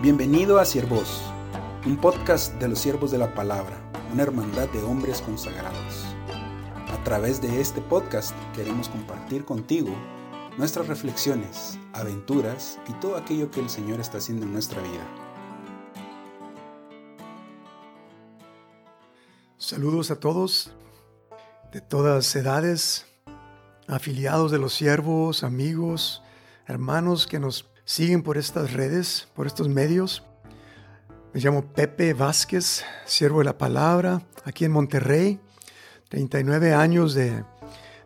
Bienvenido 0.00 0.60
a 0.60 0.64
Siervos, 0.64 1.20
un 1.84 1.96
podcast 1.96 2.54
de 2.60 2.68
los 2.68 2.78
siervos 2.78 3.10
de 3.10 3.18
la 3.18 3.34
palabra, 3.34 3.76
una 4.12 4.22
hermandad 4.22 4.68
de 4.68 4.80
hombres 4.80 5.20
consagrados. 5.20 6.04
A 6.88 7.02
través 7.02 7.42
de 7.42 7.60
este 7.60 7.80
podcast 7.80 8.32
queremos 8.54 8.88
compartir 8.88 9.44
contigo 9.44 9.90
nuestras 10.56 10.86
reflexiones, 10.86 11.80
aventuras 11.94 12.78
y 12.88 12.92
todo 13.00 13.16
aquello 13.16 13.50
que 13.50 13.58
el 13.58 13.68
Señor 13.68 13.98
está 13.98 14.18
haciendo 14.18 14.46
en 14.46 14.52
nuestra 14.52 14.80
vida. 14.82 15.04
Saludos 19.56 20.12
a 20.12 20.20
todos 20.20 20.70
de 21.72 21.80
todas 21.80 22.36
edades, 22.36 23.04
afiliados 23.88 24.52
de 24.52 24.58
los 24.58 24.74
siervos, 24.74 25.42
amigos, 25.42 26.22
hermanos 26.68 27.26
que 27.26 27.40
nos 27.40 27.68
siguen 27.88 28.22
por 28.22 28.36
estas 28.36 28.74
redes, 28.74 29.28
por 29.34 29.46
estos 29.46 29.66
medios. 29.66 30.22
Me 31.32 31.40
llamo 31.40 31.72
Pepe 31.72 32.12
Vázquez, 32.12 32.84
siervo 33.06 33.38
de 33.38 33.46
la 33.46 33.56
palabra, 33.56 34.20
aquí 34.44 34.66
en 34.66 34.72
Monterrey. 34.72 35.40
39 36.10 36.74
años 36.74 37.14
de, 37.14 37.44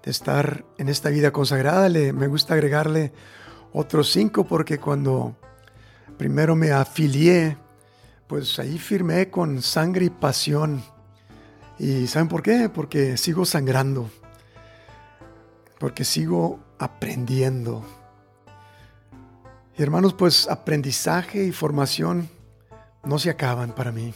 estar 0.05 0.65
en 0.79 0.89
esta 0.89 1.09
vida 1.09 1.33
consagrada. 1.33 1.89
Le, 1.89 2.13
me 2.13 2.29
gusta 2.29 2.55
agregarle 2.55 3.13
otros 3.73 4.13
cinco 4.13 4.45
porque 4.45 4.79
cuando 4.79 5.37
primero 6.17 6.55
me 6.55 6.71
afilié, 6.71 7.59
pues 8.29 8.61
ahí 8.61 8.79
firmé 8.79 9.31
con 9.31 9.62
sangre 9.62 10.05
y 10.05 10.11
pasión. 10.11 10.81
¿Y 11.81 12.07
saben 12.07 12.29
por 12.29 12.45
qué? 12.45 12.71
Porque 12.73 13.17
sigo 13.17 13.45
sangrando. 13.45 14.09
Porque 15.81 16.05
sigo 16.05 16.61
aprendiendo 16.79 17.85
y 19.77 19.83
hermanos, 19.83 20.12
pues 20.12 20.49
aprendizaje 20.49 21.45
y 21.45 21.53
formación 21.53 22.29
no 23.05 23.19
se 23.19 23.31
acaban 23.31 23.75
para 23.75 23.91
mí. 23.91 24.12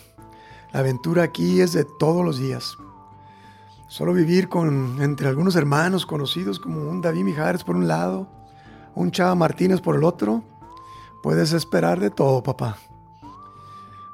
La 0.73 0.81
aventura 0.81 1.23
aquí 1.23 1.61
es 1.61 1.73
de 1.73 1.87
todos 1.99 2.25
los 2.25 2.39
días. 2.39 2.77
Solo 3.89 4.13
vivir 4.13 4.49
con, 4.49 5.01
entre 5.01 5.29
algunos 5.29 5.57
hermanos 5.57 6.05
conocidos 6.05 6.59
como 6.59 6.83
un 6.91 7.01
David 7.01 7.25
Mijares 7.25 7.65
por 7.65 7.77
un 7.77 7.89
lado, 7.89 8.29
un 8.95 9.11
Chava 9.11 9.35
Martínez 9.35 9.81
por 9.81 9.97
el 9.97 10.05
otro, 10.05 10.45
puedes 11.23 11.53
esperar 11.53 12.01
de 12.01 12.11
todo, 12.11 12.43
papá. 12.43 12.77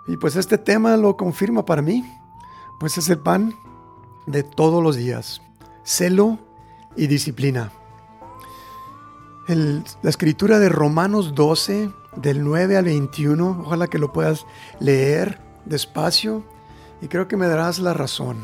Y 0.06 0.16
pues 0.16 0.36
este 0.36 0.58
tema 0.58 0.96
lo 0.96 1.16
confirma 1.16 1.64
para 1.64 1.82
mí, 1.82 2.04
pues 2.78 2.98
es 2.98 3.08
el 3.08 3.18
pan 3.18 3.54
de 4.26 4.42
todos 4.42 4.82
los 4.82 4.96
días, 4.96 5.42
celo 5.84 6.38
y 6.96 7.06
disciplina 7.06 7.72
la 9.48 10.10
escritura 10.10 10.58
de 10.58 10.68
Romanos 10.68 11.34
12, 11.34 11.90
del 12.16 12.44
9 12.44 12.76
al 12.76 12.84
21. 12.84 13.62
Ojalá 13.64 13.88
que 13.88 13.98
lo 13.98 14.12
puedas 14.12 14.46
leer 14.78 15.40
despacio 15.64 16.44
y 17.00 17.08
creo 17.08 17.28
que 17.28 17.36
me 17.36 17.48
darás 17.48 17.78
la 17.78 17.94
razón. 17.94 18.36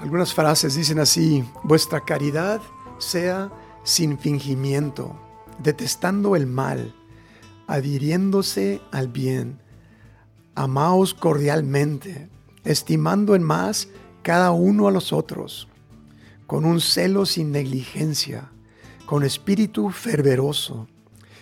Algunas 0.00 0.34
frases 0.34 0.74
dicen 0.74 0.98
así, 0.98 1.44
vuestra 1.62 2.00
caridad 2.00 2.60
sea 2.98 3.50
sin 3.82 4.18
fingimiento, 4.18 5.16
detestando 5.58 6.36
el 6.36 6.46
mal, 6.46 6.94
adhiriéndose 7.66 8.80
al 8.92 9.08
bien. 9.08 9.60
Amaos 10.54 11.14
cordialmente, 11.14 12.28
estimando 12.64 13.34
en 13.34 13.42
más 13.42 13.88
cada 14.22 14.50
uno 14.50 14.88
a 14.88 14.90
los 14.90 15.12
otros 15.12 15.68
con 16.46 16.64
un 16.64 16.80
celo 16.80 17.26
sin 17.26 17.52
negligencia, 17.52 18.50
con 19.06 19.24
espíritu 19.24 19.90
fervoroso, 19.90 20.88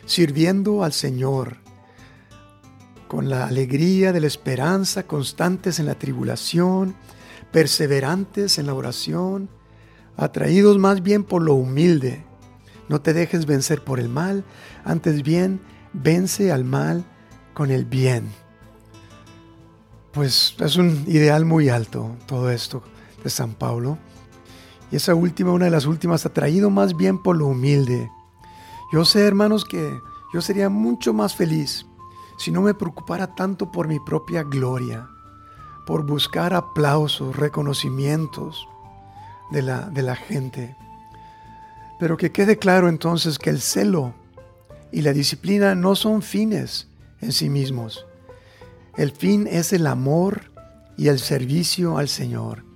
sirviendo 0.07 0.85
al 0.85 0.93
Señor, 0.93 1.59
con 3.09 3.29
la 3.29 3.47
alegría 3.47 4.13
de 4.13 4.21
la 4.21 4.27
esperanza, 4.27 5.07
constantes 5.07 5.79
en 5.79 5.87
la 5.87 5.95
tribulación, 5.95 6.95
perseverantes 7.53 8.59
en 8.59 8.67
la 8.67 8.75
oración, 8.75 9.49
atraídos 10.17 10.79
más 10.79 11.03
bien 11.03 11.25
por 11.25 11.43
lo 11.43 11.55
humilde. 11.55 12.25
No 12.89 13.01
te 13.01 13.13
dejes 13.13 13.47
vencer 13.47 13.83
por 13.85 14.01
el 14.01 14.09
mal, 14.09 14.45
antes 14.85 15.23
bien, 15.23 15.61
vence 15.93 16.51
al 16.53 16.65
mal 16.65 17.05
con 17.55 17.71
el 17.71 17.85
bien. 17.85 18.29
Pues 20.13 20.55
es 20.61 20.77
un 20.77 21.05
ideal 21.07 21.45
muy 21.45 21.69
alto 21.69 22.17
todo 22.27 22.51
esto 22.51 22.83
de 23.23 23.31
San 23.31 23.55
Pablo. 23.55 23.99
Y 24.95 24.97
esa 24.97 25.17
última, 25.17 25.51
una 25.51 25.65
de 25.65 25.73
las 25.73 25.87
últimas, 25.87 26.25
atraído 26.25 26.71
más 26.71 26.97
bien 26.97 27.21
por 27.21 27.37
lo 27.37 27.47
humilde. 27.47 28.13
Yo 28.93 29.05
sé, 29.05 29.27
hermanos, 29.27 29.65
que 29.65 29.99
yo 30.33 30.41
sería 30.41 30.69
mucho 30.69 31.13
más 31.13 31.35
feliz 31.35 31.85
si 32.39 32.53
no 32.53 32.63
me 32.63 32.75
preocupara 32.75 33.35
tanto 33.35 33.73
por 33.73 33.89
mi 33.89 33.99
propia 33.99 34.45
gloria, 34.45 35.09
por 35.85 36.07
buscar 36.07 36.55
aplausos, 36.55 37.35
reconocimientos 37.35 38.69
de 39.51 39.63
la, 39.63 39.81
de 39.91 40.03
la 40.03 40.15
gente. 40.15 40.77
Pero 41.99 42.17
que 42.17 42.31
quede 42.31 42.57
claro 42.57 42.89
entonces 42.89 43.41
que 43.41 43.51
el 43.51 43.61
celo 43.61 44.15
y 44.93 45.03
la 45.03 45.13
disciplina 45.13 45.75
no 45.75 45.97
son 45.97 46.23
fines 46.23 46.87
en 47.21 47.33
sí 47.33 47.49
mismos. 47.49 48.07
El 48.97 49.11
fin 49.11 49.49
es 49.51 49.73
el 49.73 49.89
amor 49.89 50.53
y 50.97 51.09
el 51.09 51.19
servicio 51.19 51.99
al 51.99 52.07
Señor. 52.07 52.74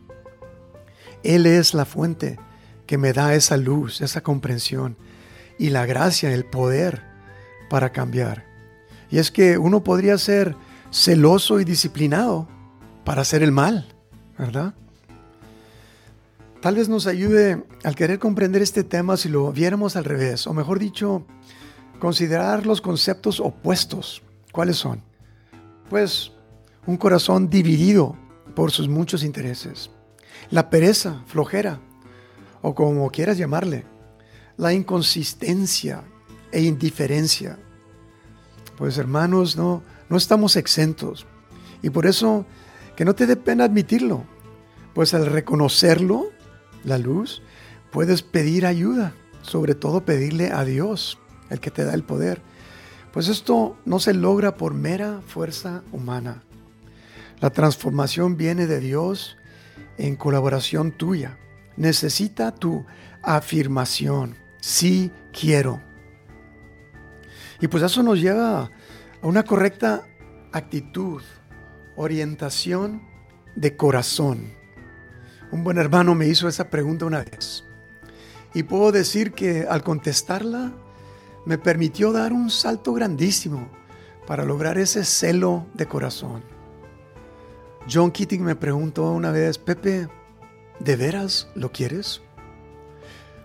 Él 1.22 1.46
es 1.46 1.74
la 1.74 1.84
fuente 1.84 2.38
que 2.86 2.98
me 2.98 3.12
da 3.12 3.34
esa 3.34 3.56
luz, 3.56 4.00
esa 4.00 4.22
comprensión 4.22 4.96
y 5.58 5.70
la 5.70 5.86
gracia, 5.86 6.32
el 6.32 6.44
poder 6.44 7.02
para 7.68 7.92
cambiar. 7.92 8.44
Y 9.10 9.18
es 9.18 9.30
que 9.30 9.58
uno 9.58 9.84
podría 9.84 10.16
ser 10.18 10.56
celoso 10.90 11.60
y 11.60 11.64
disciplinado 11.64 12.48
para 13.04 13.22
hacer 13.22 13.42
el 13.42 13.52
mal, 13.52 13.88
¿verdad? 14.38 14.74
Tal 16.60 16.76
vez 16.76 16.88
nos 16.88 17.06
ayude 17.06 17.62
al 17.84 17.94
querer 17.94 18.18
comprender 18.18 18.62
este 18.62 18.84
tema 18.84 19.16
si 19.16 19.28
lo 19.28 19.52
viéramos 19.52 19.96
al 19.96 20.04
revés, 20.04 20.46
o 20.46 20.54
mejor 20.54 20.78
dicho, 20.78 21.24
considerar 21.98 22.66
los 22.66 22.80
conceptos 22.80 23.38
opuestos. 23.38 24.22
¿Cuáles 24.50 24.76
son? 24.76 25.02
Pues 25.90 26.32
un 26.86 26.96
corazón 26.96 27.48
dividido 27.48 28.16
por 28.54 28.72
sus 28.72 28.88
muchos 28.88 29.22
intereses 29.22 29.90
la 30.50 30.70
pereza, 30.70 31.22
flojera, 31.26 31.80
o 32.62 32.74
como 32.74 33.10
quieras 33.10 33.38
llamarle, 33.38 33.84
la 34.56 34.72
inconsistencia 34.72 36.02
e 36.52 36.62
indiferencia. 36.62 37.58
Pues 38.76 38.98
hermanos, 38.98 39.56
no, 39.56 39.82
no 40.08 40.16
estamos 40.16 40.56
exentos. 40.56 41.26
Y 41.82 41.90
por 41.90 42.06
eso, 42.06 42.46
que 42.96 43.04
no 43.04 43.14
te 43.14 43.26
dé 43.26 43.36
pena 43.36 43.64
admitirlo, 43.64 44.24
pues 44.94 45.14
al 45.14 45.26
reconocerlo, 45.26 46.30
la 46.84 46.98
luz, 46.98 47.42
puedes 47.90 48.22
pedir 48.22 48.66
ayuda, 48.66 49.14
sobre 49.42 49.74
todo 49.74 50.04
pedirle 50.04 50.50
a 50.52 50.64
Dios, 50.64 51.18
el 51.50 51.60
que 51.60 51.70
te 51.70 51.84
da 51.84 51.94
el 51.94 52.02
poder. 52.02 52.42
Pues 53.12 53.28
esto 53.28 53.76
no 53.84 54.00
se 54.00 54.14
logra 54.14 54.56
por 54.56 54.74
mera 54.74 55.22
fuerza 55.26 55.82
humana. 55.92 56.42
La 57.40 57.50
transformación 57.50 58.36
viene 58.36 58.66
de 58.66 58.80
Dios 58.80 59.37
en 59.98 60.16
colaboración 60.16 60.92
tuya. 60.92 61.38
Necesita 61.76 62.54
tu 62.54 62.86
afirmación. 63.22 64.36
Sí 64.60 65.10
quiero. 65.32 65.80
Y 67.60 67.68
pues 67.68 67.82
eso 67.82 68.02
nos 68.02 68.20
lleva 68.20 68.62
a 68.62 68.70
una 69.22 69.44
correcta 69.44 70.06
actitud, 70.52 71.22
orientación 71.96 73.02
de 73.56 73.76
corazón. 73.76 74.52
Un 75.50 75.64
buen 75.64 75.78
hermano 75.78 76.14
me 76.14 76.26
hizo 76.26 76.48
esa 76.48 76.70
pregunta 76.70 77.06
una 77.06 77.24
vez. 77.24 77.64
Y 78.54 78.62
puedo 78.62 78.92
decir 78.92 79.32
que 79.32 79.66
al 79.68 79.82
contestarla 79.82 80.72
me 81.44 81.58
permitió 81.58 82.12
dar 82.12 82.32
un 82.32 82.50
salto 82.50 82.92
grandísimo 82.92 83.68
para 84.26 84.44
lograr 84.44 84.78
ese 84.78 85.04
celo 85.04 85.66
de 85.74 85.86
corazón. 85.86 86.57
John 87.90 88.10
Keating 88.10 88.42
me 88.42 88.56
preguntó 88.56 89.12
una 89.12 89.30
vez, 89.30 89.58
Pepe, 89.58 90.08
¿de 90.80 90.96
veras 90.96 91.48
lo 91.54 91.72
quieres? 91.72 92.22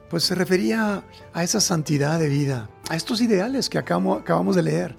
Pues 0.10 0.24
se 0.24 0.36
refería 0.36 1.04
a 1.34 1.44
esa 1.44 1.60
santidad 1.60 2.20
de 2.20 2.30
vida, 2.30 2.70
a 2.90 2.96
estos 2.96 3.22
ideales 3.22 3.70
que 3.70 3.78
acabamos 3.78 4.56
de 4.56 4.64
leer. 4.64 4.98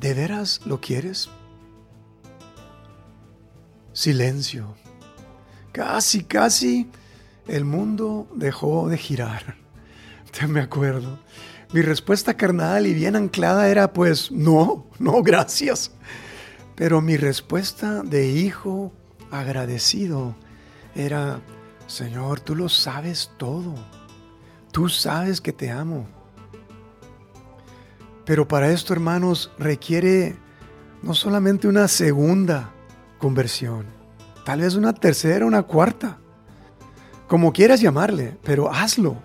¿De 0.00 0.14
veras 0.14 0.60
lo 0.64 0.80
quieres? 0.80 1.28
Silencio. 3.92 4.74
Casi, 5.72 6.24
casi 6.24 6.90
el 7.46 7.64
mundo 7.64 8.28
dejó 8.34 8.88
de 8.88 8.96
girar. 8.96 9.56
Te 10.38 10.46
me 10.46 10.60
acuerdo. 10.60 11.18
Mi 11.72 11.82
respuesta 11.82 12.34
carnal 12.34 12.86
y 12.86 12.94
bien 12.94 13.16
anclada 13.16 13.68
era 13.68 13.92
pues 13.92 14.30
no, 14.30 14.86
no, 14.98 15.22
gracias. 15.22 15.90
Pero 16.74 17.00
mi 17.00 17.16
respuesta 17.16 18.02
de 18.02 18.28
hijo 18.28 18.92
agradecido 19.30 20.34
era, 20.94 21.40
Señor, 21.86 22.40
tú 22.40 22.54
lo 22.54 22.68
sabes 22.68 23.30
todo. 23.36 23.74
Tú 24.72 24.88
sabes 24.88 25.40
que 25.40 25.52
te 25.52 25.70
amo. 25.70 26.06
Pero 28.24 28.48
para 28.48 28.70
esto, 28.70 28.92
hermanos, 28.92 29.52
requiere 29.58 30.36
no 31.02 31.14
solamente 31.14 31.68
una 31.68 31.86
segunda 31.86 32.72
conversión, 33.18 33.86
tal 34.44 34.62
vez 34.62 34.74
una 34.74 34.94
tercera, 34.94 35.44
una 35.44 35.62
cuarta, 35.62 36.18
como 37.28 37.52
quieras 37.52 37.80
llamarle, 37.80 38.36
pero 38.42 38.72
hazlo. 38.72 39.16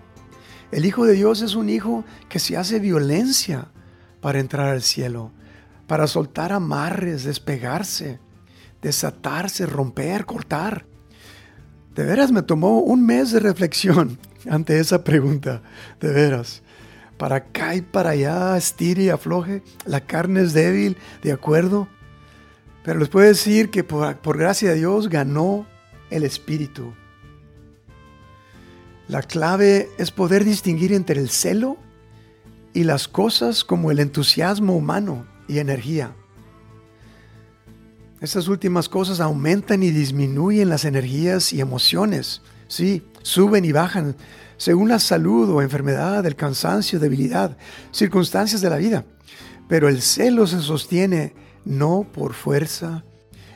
El 0.71 0.85
Hijo 0.85 1.05
de 1.05 1.13
Dios 1.13 1.41
es 1.41 1.55
un 1.55 1.69
hijo 1.69 2.03
que 2.27 2.39
se 2.39 2.57
hace 2.57 2.79
violencia 2.79 3.71
para 4.21 4.39
entrar 4.39 4.67
al 4.67 4.81
cielo, 4.81 5.31
para 5.89 6.05
soltar 6.05 6.53
amarres, 6.53 7.23
despegarse, 7.23 8.19
desatarse, 8.79 9.65
romper, 9.65 10.27
cortar. 10.27 10.85
De 11.95 12.03
veras 12.03 12.31
me 12.31 12.43
tomó 12.43 12.81
un 12.81 13.03
mes 13.03 13.31
de 13.31 13.39
reflexión 13.39 14.19
ante 14.49 14.79
esa 14.79 15.03
pregunta, 15.03 15.63
de 15.99 16.11
veras. 16.13 16.61
Para 17.17 17.37
acá 17.37 17.73
y 17.73 17.81
para 17.81 18.11
allá, 18.11 18.55
estire 18.55 19.05
y 19.05 19.09
afloje, 19.09 19.63
la 19.83 20.01
carne 20.01 20.41
es 20.41 20.53
débil, 20.53 20.95
de 21.23 21.31
acuerdo. 21.31 21.87
Pero 22.83 22.99
les 22.99 23.09
puedo 23.09 23.25
decir 23.25 23.71
que 23.71 23.83
por, 23.83 24.15
por 24.17 24.37
gracia 24.37 24.69
de 24.69 24.75
Dios 24.75 25.09
ganó 25.09 25.65
el 26.11 26.23
Espíritu. 26.23 26.93
La 29.07 29.23
clave 29.23 29.89
es 29.97 30.11
poder 30.11 30.45
distinguir 30.45 30.93
entre 30.93 31.19
el 31.19 31.31
celo 31.31 31.77
y 32.75 32.83
las 32.83 33.07
cosas 33.07 33.63
como 33.63 33.89
el 33.89 33.99
entusiasmo 33.99 34.75
humano 34.75 35.25
y 35.49 35.59
energía. 35.59 36.15
Estas 38.21 38.47
últimas 38.47 38.87
cosas 38.87 39.19
aumentan 39.19 39.83
y 39.83 39.91
disminuyen 39.91 40.69
las 40.69 40.85
energías 40.85 41.51
y 41.51 41.59
emociones. 41.59 42.41
Sí, 42.67 43.03
suben 43.23 43.65
y 43.65 43.71
bajan 43.71 44.15
según 44.57 44.89
la 44.89 44.99
salud 44.99 45.49
o 45.49 45.61
enfermedad, 45.61 46.25
el 46.25 46.35
cansancio, 46.35 46.99
debilidad, 46.99 47.57
circunstancias 47.91 48.61
de 48.61 48.69
la 48.69 48.77
vida. 48.77 49.05
Pero 49.67 49.87
el 49.87 50.01
celo 50.01 50.47
se 50.47 50.59
sostiene 50.59 51.33
no 51.63 52.05
por 52.11 52.33
fuerza 52.33 53.03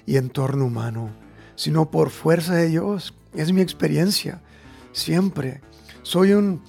y 0.06 0.18
entorno 0.18 0.66
humano, 0.66 1.10
sino 1.56 1.92
por 1.92 2.10
fuerza 2.10 2.56
de 2.56 2.68
Dios. 2.68 3.13
Es 3.36 3.51
mi 3.51 3.62
experiencia. 3.62 4.42
Siempre. 4.94 5.62
Soy 6.04 6.34
un, 6.34 6.62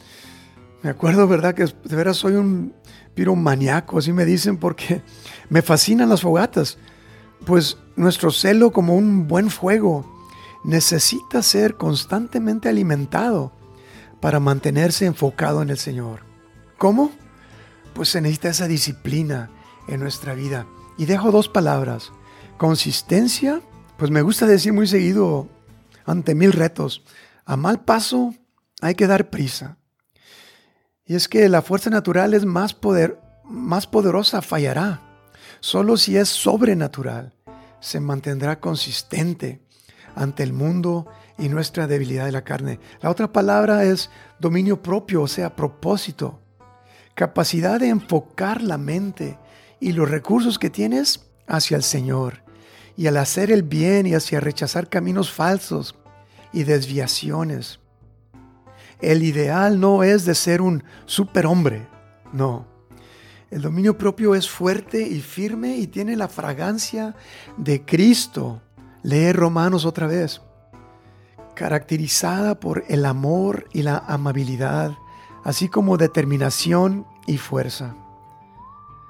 me 0.85 0.91
acuerdo, 0.91 1.27
¿verdad? 1.27 1.55
Que 1.55 1.65
de 1.65 1.97
veras 1.97 2.19
soy 2.19 2.35
un 2.35 2.75
piromaniaco, 3.15 3.99
así 3.99 4.13
me 4.13 4.27
dicen, 4.27 4.59
porque 4.59 5.03
me 5.49 5.63
fascinan 5.63 6.11
las 6.11 6.21
fogatas. 6.21 6.77
Pues 7.47 7.79
nuestro 7.97 8.31
celo 8.31 8.71
como 8.71 8.95
un 8.95 9.27
buen 9.27 9.49
fuego 9.49 10.05
necesita 10.63 11.43
ser 11.43 11.77
constantemente 11.77 12.69
alimentado 12.69 13.53
para 14.21 14.41
mantenerse 14.41 15.07
enfocado 15.07 15.63
en 15.63 15.71
el 15.71 15.79
Señor. 15.79 16.21
¿Cómo? 16.77 17.11
Pues 17.95 18.11
se 18.11 18.21
necesita 18.21 18.51
esa 18.51 18.69
disciplina 18.69 19.51
en 19.89 20.01
nuestra 20.01 20.35
vida. 20.35 20.67
Y 20.99 21.07
dejo 21.07 21.33
dos 21.33 21.49
palabras. 21.49 22.13
Consistencia, 22.59 23.63
pues 23.97 24.11
me 24.11 24.21
gusta 24.21 24.47
decir 24.47 24.75
muy 24.75 24.87
seguido 24.87 25.49
ante 26.05 26.35
mil 26.35 26.53
retos, 26.53 27.05
a 27.47 27.57
mal 27.57 27.85
paso 27.85 28.35
hay 28.83 28.95
que 28.95 29.07
dar 29.07 29.31
prisa. 29.31 29.79
Y 31.07 31.15
es 31.17 31.29
que 31.29 31.49
la 31.49 31.63
fuerza 31.63 31.91
natural 31.91 32.33
es 32.35 32.45
más, 32.45 32.73
poder, 32.75 33.21
más 33.45 33.87
poderosa, 33.87 34.41
fallará. 34.41 35.03
Solo 35.61 35.97
si 35.97 36.17
es 36.17 36.29
sobrenatural 36.29 37.35
se 37.81 38.01
mantendrá 38.01 38.61
consistente 38.61 39.61
ante 40.15 40.43
el 40.43 40.55
mundo 40.55 41.07
y 41.37 41.51
nuestra 41.51 41.87
debilidad 41.87 42.25
de 42.25 42.33
la 42.33 42.43
carne. 42.43 42.81
La 43.03 43.11
otra 43.11 43.31
palabra 43.33 43.85
es 43.85 44.09
dominio 44.39 44.83
propio, 44.83 45.23
o 45.23 45.29
sea, 45.29 45.55
propósito. 45.55 46.41
Capacidad 47.15 47.79
de 47.81 47.89
enfocar 47.89 48.63
la 48.63 48.79
mente 48.79 49.39
y 49.81 49.93
los 49.93 50.11
recursos 50.11 50.59
que 50.59 50.71
tienes 50.71 51.27
hacia 51.47 51.77
el 51.77 51.83
Señor. 51.83 52.43
Y 52.97 53.09
al 53.09 53.19
hacer 53.19 53.51
el 53.51 53.65
bien 53.65 54.07
y 54.07 54.15
hacia 54.15 54.41
rechazar 54.41 54.89
caminos 54.89 55.31
falsos 55.31 55.95
y 56.53 56.63
desviaciones. 56.63 57.81
El 59.11 59.23
ideal 59.23 59.81
no 59.81 60.03
es 60.03 60.25
de 60.25 60.35
ser 60.35 60.63
un 60.63 60.83
superhombre, 61.05 61.87
no. 62.33 62.67
El 63.51 63.63
dominio 63.63 63.99
propio 63.99 64.35
es 64.35 64.49
fuerte 64.49 65.03
y 65.07 65.21
firme 65.21 65.77
y 65.77 65.87
tiene 65.87 66.17
la 66.17 66.29
fragancia 66.29 67.15
de 67.57 67.85
Cristo. 67.85 68.63
Lee 69.03 69.33
Romanos 69.33 69.85
otra 69.85 70.07
vez 70.07 70.41
caracterizada 71.55 72.59
por 72.59 72.85
el 72.89 73.05
amor 73.05 73.69
y 73.73 73.83
la 73.83 73.99
amabilidad, 73.99 74.93
así 75.45 75.69
como 75.69 75.97
determinación 75.97 77.07
y 77.27 77.39
fuerza. 77.39 77.95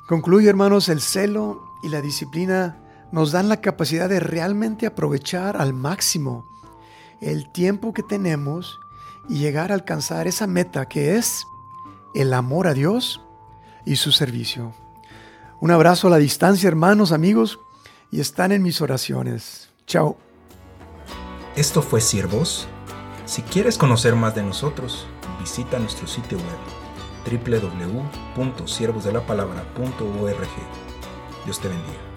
Concluye, 0.09 0.49
hermanos, 0.49 0.89
el 0.89 1.01
celo 1.01 1.63
y 1.83 1.89
la 1.89 2.01
disciplina 2.01 2.79
nos 3.13 3.33
dan 3.33 3.49
la 3.49 3.61
capacidad 3.61 4.09
de 4.09 4.21
realmente 4.21 4.87
aprovechar 4.87 5.57
al 5.57 5.73
máximo 5.73 6.47
el 7.21 7.51
tiempo 7.53 7.95
que 7.95 8.03
tenemos 8.03 8.79
y 9.29 9.39
llegar 9.39 9.71
a 9.71 9.75
alcanzar 9.75 10.27
esa 10.27 10.47
meta 10.47 10.87
que 10.87 11.17
es 11.17 11.47
el 12.15 12.33
amor 12.33 12.67
a 12.67 12.75
Dios 12.75 13.21
y 13.85 13.97
su 13.97 14.13
servicio. 14.13 14.75
Un 15.61 15.71
abrazo 15.71 16.09
a 16.09 16.11
la 16.11 16.19
distancia, 16.19 16.69
hermanos, 16.69 17.13
amigos, 17.13 17.59
y 18.11 18.21
están 18.21 18.53
en 18.53 18.63
mis 18.63 18.81
oraciones. 18.81 19.71
Chao. 19.87 20.17
Esto 21.57 21.83
fue 21.83 22.01
Siervos. 22.01 22.67
Si 23.27 23.43
quieres 23.43 23.79
conocer 23.79 24.15
más 24.15 24.35
de 24.35 24.43
nosotros, 24.43 25.07
visita 25.41 25.79
nuestro 25.79 26.07
sitio 26.07 26.39
web 26.39 26.59
www.siervosdelapalabra.org. 28.37 30.49
Dios 31.45 31.61
te 31.61 31.69
bendiga. 31.69 32.14